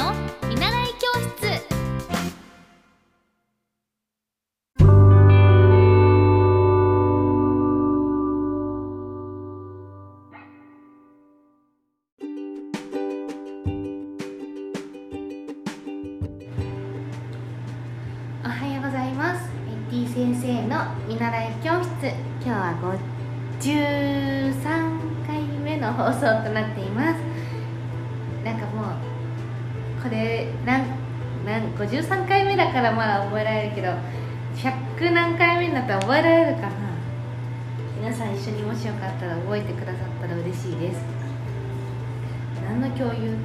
[0.00, 0.14] の
[0.48, 1.60] 見習い教室。
[18.42, 19.50] おはようございます。
[19.90, 21.90] T 先生の見習い教室。
[22.42, 22.74] 今日は
[23.60, 27.29] 53回目の放送となっています。
[30.02, 30.86] これなん
[31.44, 33.88] なん53回目だからまだ覚えられるけど
[34.56, 36.90] 100何回目になったら覚えられるかな？
[38.00, 41.02] 皆さん一緒にもしよかったら覚えてくださったら嬉しいです。
[42.66, 43.38] 何の共有って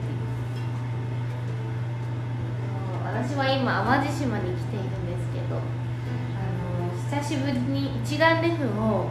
[3.04, 9.10] 私は今淡路島に来ているんですけどあの久しぶりに一眼レフを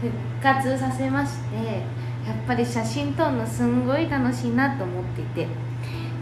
[0.00, 5.46] 復活させましてやっぱり写真撮るのすんごい楽しいなと思っていて。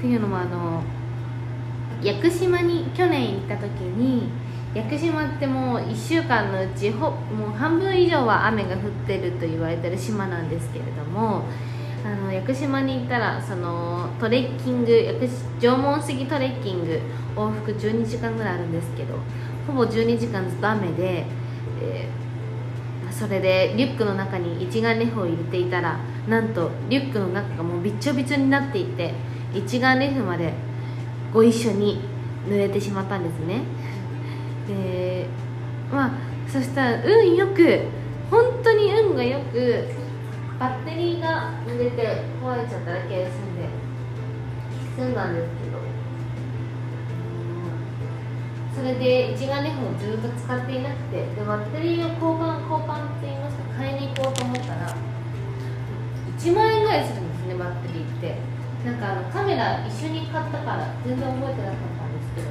[0.01, 0.83] っていうのもあの
[2.03, 4.31] 屋久島に去年行った時に
[4.75, 11.45] 屋久島ってもう1週間のうちほもう半分以上は雨が降ってると言われてる島なんですけれども
[12.03, 15.29] あの屋久島に行ったらそのトレッキング屋久
[15.61, 16.98] 縄文杉トレッキング
[17.37, 19.19] 往復12時間ぐらいあるんですけど
[19.67, 21.27] ほぼ12時間ずっと雨で、
[21.83, 22.31] えー
[23.11, 29.12] それでリュックの中に一眼レフを入れていたらなんとリュックの中がもうびっちょびちょになっていて
[29.55, 30.53] 一眼レフまで
[31.33, 32.01] ご一緒に
[32.47, 33.62] 濡れてしまったんですね。
[34.69, 35.27] で
[35.92, 36.12] まあ
[36.48, 37.83] そしたら運よく
[38.31, 39.84] 本当に運がよく
[40.59, 43.69] バッテリーが濡れて壊れちゃっただけで済んで
[44.97, 45.81] 済んだんですけど。
[48.73, 54.97] それで一眼レフをずっと使っていなくてでバッテリーを交換交換って言いました買いに行こうと思ったら
[56.39, 58.59] 1万円ぐらいするんですねバッテリーって。
[58.84, 62.48] なんかあのカメラ一緒に買ったから全然覚えてなかったんですけど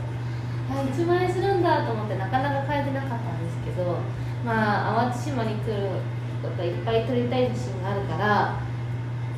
[0.70, 3.98] あ1万円するんだと思ってなかなか買えてなかったんですけど
[4.46, 5.98] まあ淡路島に来る
[6.42, 8.62] こといっぱい撮りたい自信があるから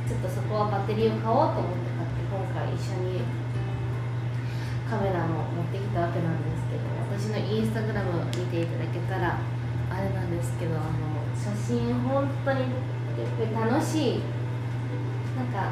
[0.08, 3.24] ちょっとそこはバッテリーを買おうと思って買って今回一緒に
[4.90, 9.40] カメラも持ってきたわけなんですけど私のインスタグラム見ていただけたら
[9.90, 14.42] あれなんですけどあの写真本当にやっぱり楽しい。
[15.36, 15.72] なんか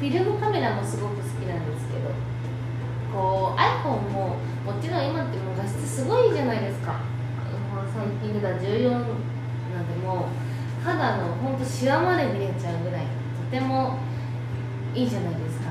[0.00, 2.08] フィルムカメラもすごく好きなんですけど
[3.12, 7.00] こう iPhone ももちろん今ってもう画質すごいじゃないですか。
[7.92, 10.28] 最近出た14なんでも
[10.82, 13.98] 肌のほんとシワまで見れちゃうぐらいとても
[14.94, 15.68] いいじゃないですか。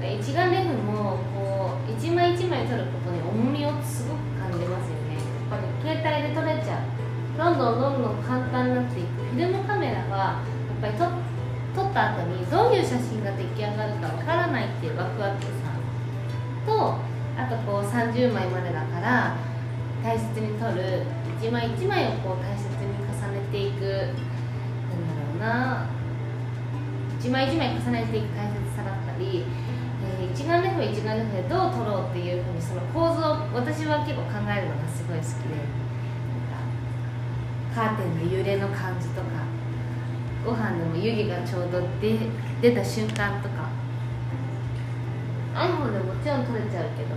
[0.00, 5.18] で一眼レフもこう一枚一枚撮ることに重みをすごく感じますよね。
[5.50, 6.82] やっぱり携帯で撮れちゃう。
[7.38, 9.06] どんどんどんどん簡単になっていく。
[9.32, 10.42] フィルムカメラはや
[10.78, 11.08] っぱり撮
[11.74, 15.48] 撮った後にどういう写真が出来上がるかわからないっていうワクワクさ
[16.66, 16.96] と
[17.36, 19.36] あとこう30枚までだから
[20.02, 21.02] 大切に撮る
[21.40, 24.12] 一枚一枚をこう大切に重ねていくなんだ
[25.30, 26.02] ろうな。
[27.22, 29.44] 一枚一枚重ねていく大切さだったり、
[30.02, 35.54] えー一眼レフは一眼レフでどう撮ろうっていうふうにその構図を私は結構考えるのがすごい好きで
[36.50, 36.66] なん
[37.70, 39.46] かカーテンの揺れの感じとか
[40.44, 42.18] ご飯でも湯気がちょうど出
[42.60, 43.70] 出た瞬間とか。
[45.54, 47.14] iPhone でもちろん撮れちゃうけど。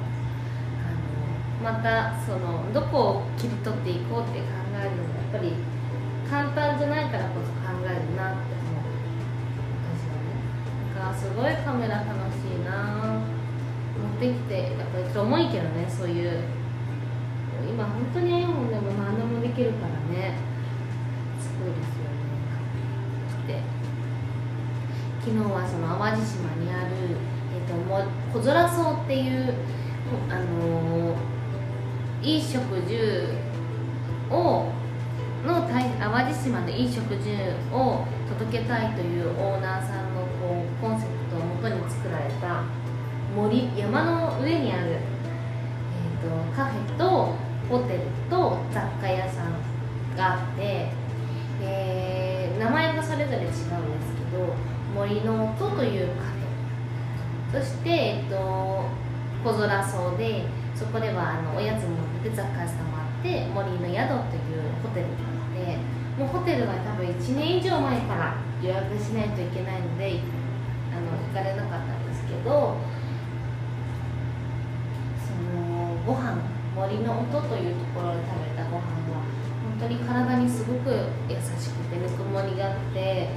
[0.83, 5.53] あのまたそのどこを切り取っていこうって考えるのがやっぱり
[6.29, 8.85] 簡単じゃないからこそ考えるなって思う
[9.93, 10.35] 私はね。
[10.95, 13.21] だかすごいカメラ楽しいな
[13.95, 16.43] 持ってきてやっぱりちょっと重いけどねそういう
[17.69, 20.35] 今本当に iPhone でも何でもできるからね
[21.39, 22.25] すごいですよね
[23.47, 23.61] で
[25.25, 27.17] 昨日はその淡路島にある、
[27.49, 29.55] えー、とも小空荘っていう
[30.29, 31.35] あのー
[32.21, 33.27] いい食住
[34.29, 34.69] を
[35.43, 37.33] の淡路島のいい食住
[37.73, 42.61] を届けたいというオーナーさんのこうコンセプトをもとに作られた
[43.35, 47.33] 森山の上にある、えー、とカフェと
[47.67, 50.89] ホテルと雑貨屋さんがあって、
[51.61, 57.59] えー名前がそれぞれ違うんですけど森の音というカフェ。
[57.59, 58.35] そして、えっと、
[59.43, 60.43] 小空荘で
[60.75, 65.77] そこではあのおやつも出て雑貨屋さんもあって森の宿というホテルがあって
[66.19, 70.19] もうホテルは多分1年以上前から予約しないといけないので
[70.91, 72.77] あの行かれなかったんですけど
[75.23, 76.35] そのご飯
[76.75, 78.83] 森の音というところで食べたご飯
[79.15, 79.23] は
[79.79, 80.89] 本当に体にすごく
[81.29, 83.29] 優しくてぬくもりがあって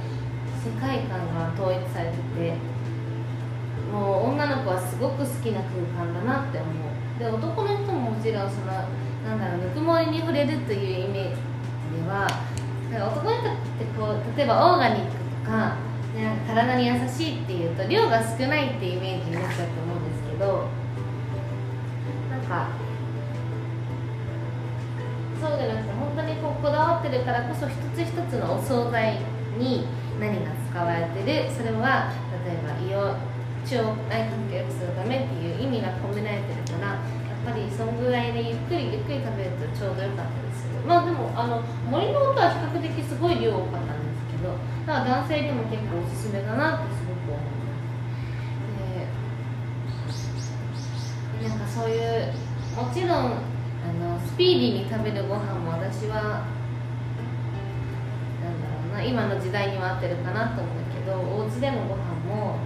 [0.59, 2.53] 世界観が統一されてて
[3.91, 6.73] もう女の子はすごく好きな空間だなって思う。
[7.17, 8.71] で男の人ももちろんその
[9.27, 11.35] なんだろうぬくもりに触れるというイメージ
[12.03, 12.27] では
[13.11, 15.11] 男の人ってこう例えばオーガニック
[15.43, 15.75] とか
[16.15, 20.67] なんか体に優しいっていうと量が少ないっていうイメージになっちゃうと思うんですけど
[22.31, 22.69] なんか
[25.41, 29.19] そうじゃなくて本当にこうこだわってるからこそ一つ一つのお惣菜
[29.57, 29.87] に
[30.19, 31.49] 何が使われてる？
[31.49, 32.11] それは
[32.45, 33.15] 例えば胃を
[33.63, 40.75] 腸内環境を良くするためっていう意味が込められてるからやっぱりそのぐらいでゆっくりゆっくり食べるとちょうどよかったりする。
[40.87, 44.55] まあでもあの森の音は比較的すごい量多かったんですけど
[44.87, 47.71] だから男性にも結構おすすめだなってすごく思いま
[50.11, 50.27] す
[51.43, 52.33] でなんかそういう
[52.75, 53.43] もちろん
[53.79, 56.43] あのスピーディーに食べるご飯も私は
[59.09, 62.61] 今の時代には合ってるかなと思うけどお家でのご飯も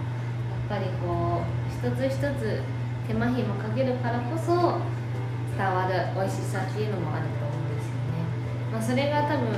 [0.68, 2.60] やっぱりこう一つ一つ
[3.08, 4.52] 手間暇かけるからこそ
[5.56, 8.28] 伝わる美味しさっていうのもあると思うんですよね、
[8.72, 9.48] まあ、それが多分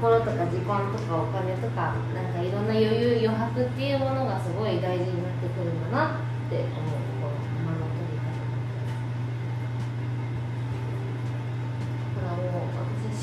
[0.00, 7.17] 心とか時間とかお金とかなんかいろんな余裕余白っていうものがすごい大事になってくるんだなって思う。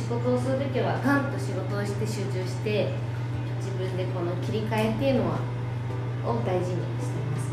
[0.05, 2.93] 仕事をする時はガンと仕事をして集中して
[3.57, 5.39] 自分でこの切り替えっていうのは
[6.29, 7.49] を大事にしてます。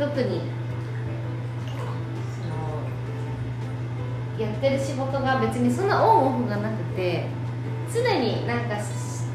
[0.00, 0.40] 特に
[2.32, 2.80] その
[4.40, 7.26] やってる仕事が別にそんなオンオフがなくて
[7.92, 8.80] 常になんか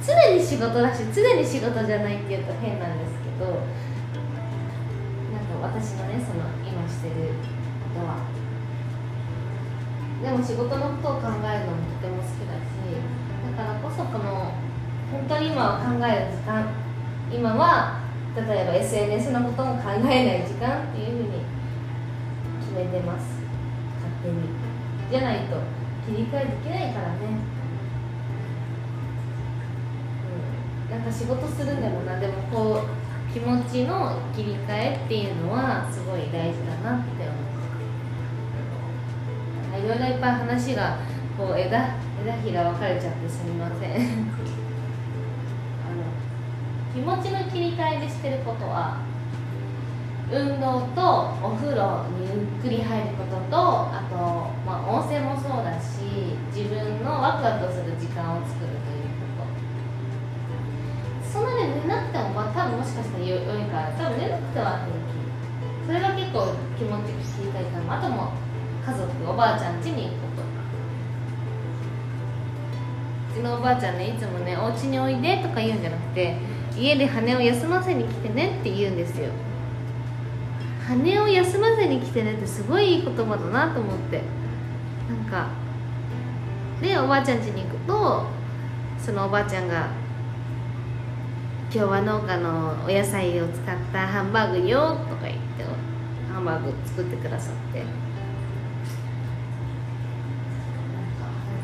[0.01, 3.53] 常に仕事だし常に仕事じゃないっていうと変なんですけど
[5.29, 7.13] なんか私のねその今してる
[7.93, 8.25] ことは
[10.23, 12.67] でも仕事のことを考えるのもとても好きだし
[13.57, 14.51] だからこそこの
[15.11, 16.67] 本当に今は考える時間
[17.31, 18.01] 今は
[18.35, 21.41] 例えば SNS のことも考えない時間っていうふうに
[22.61, 23.25] 決めてます。
[23.97, 24.67] 勝手に。
[25.09, 25.55] じゃないと
[26.05, 27.19] 切り替えできないからね、
[30.87, 37.16] うん、なんか仕事するんでもなでもこう気持ちの切り替えっていうのはすごい大事だなって
[39.87, 40.97] ろいろいっぱい話が
[41.37, 43.91] こう枝枝ひら分かれちゃってすみません。
[43.91, 43.95] あ
[45.95, 46.03] の
[46.93, 48.97] 気持ちの切り替えでしてることは
[50.29, 54.17] 運動とお風呂にゆっくり入ることとあと、
[54.65, 59.07] まあ、温泉もそうだし自分のワクワクする時間を作るという
[59.39, 59.47] こ
[61.23, 61.31] と。
[61.31, 63.39] そんなに寝なくても、まあ、多分もしかしたら良い
[63.71, 65.15] から多分寝なくては平気。
[65.87, 68.33] それが結構気持ち切り替えかもあとも
[68.87, 70.43] 家族おばあちゃん家に行くこと
[73.33, 76.37] うちのおばあちゃんねいつもね「お家においで」とか言うんじゃなくて
[76.77, 79.29] 家で羽を休ませに来てねって言うんですよ
[80.87, 84.21] 羽を休ませに来てねってすごいいい言葉だなと思って。
[85.09, 85.47] なんか
[86.81, 88.25] でおばあちゃん家に行くと
[88.97, 89.87] そのおばあちゃんが
[91.73, 95.65] 「今日は農家のお野菜を使ったハンバーグよ」とか言って
[96.33, 97.83] ハンバーグ作ってくださって。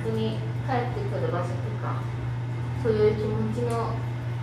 [0.03, 2.03] 当に帰ってくる場所とか
[2.83, 3.95] そういう気持ちの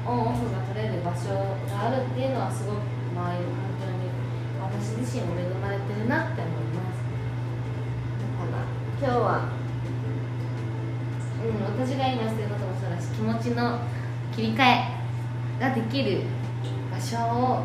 [0.07, 1.29] オンオフが取れる場所
[1.69, 4.09] があるっていうのはすごく周りの環境に
[4.61, 7.05] 私自身も恵まれてるなって思います。
[8.25, 8.65] だから
[8.97, 9.49] 今日は
[11.41, 13.81] うん私が今してることもそうだし気持ちの
[14.35, 15.01] 切り替え
[15.61, 16.23] ができる
[16.91, 17.65] 場所を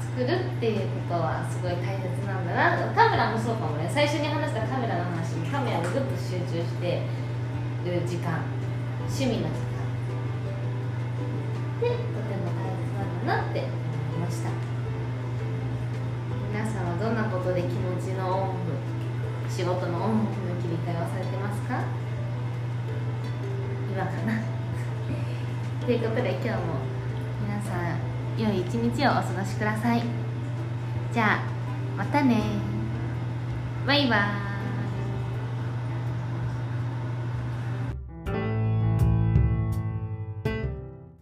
[0.00, 3.88] 作るっていうことはすごい大切なんだなカメラもそうかもね。
[3.92, 5.79] 最初に話したカメラの話カメラ
[6.50, 7.02] 集中して
[7.84, 8.42] る時間。
[9.06, 9.78] 趣味の時間。
[11.80, 13.68] でとても大切なんだなって思
[14.16, 14.50] いました。
[16.52, 18.58] 皆さんはどんなことで気持ちのオンオフ
[19.48, 21.84] 仕事のオンオフの切り替えをされてますか？
[23.92, 24.42] 今かな？
[25.86, 26.56] ということで今日も
[27.46, 30.02] 皆さん良い一日をお過ごしください。
[31.12, 31.42] じゃあ
[31.96, 32.42] またね。
[33.86, 34.49] バイバイ。